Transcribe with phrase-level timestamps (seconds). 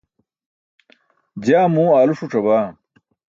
[1.45, 2.65] jaa muu aalu ṣuc̣abaa